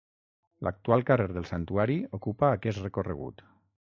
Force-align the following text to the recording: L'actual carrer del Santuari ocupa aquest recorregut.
L'actual 0.67 1.03
carrer 1.09 1.27
del 1.37 1.45
Santuari 1.49 1.97
ocupa 2.19 2.49
aquest 2.57 2.81
recorregut. 2.87 3.45